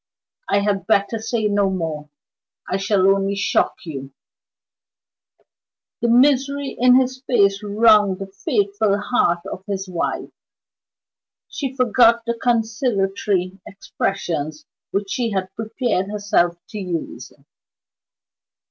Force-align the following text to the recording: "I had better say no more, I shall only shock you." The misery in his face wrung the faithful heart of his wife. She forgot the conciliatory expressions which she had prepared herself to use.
"I 0.49 0.61
had 0.61 0.87
better 0.87 1.19
say 1.19 1.45
no 1.45 1.69
more, 1.69 2.09
I 2.67 2.77
shall 2.77 3.05
only 3.07 3.35
shock 3.35 3.75
you." 3.85 4.11
The 6.01 6.07
misery 6.09 6.69
in 6.75 6.95
his 6.99 7.21
face 7.21 7.61
wrung 7.61 8.15
the 8.17 8.25
faithful 8.25 8.97
heart 8.99 9.41
of 9.45 9.63
his 9.67 9.87
wife. 9.87 10.31
She 11.49 11.75
forgot 11.75 12.25
the 12.25 12.33
conciliatory 12.33 13.59
expressions 13.67 14.65
which 14.89 15.11
she 15.11 15.29
had 15.33 15.53
prepared 15.55 16.09
herself 16.09 16.57
to 16.69 16.79
use. 16.79 17.31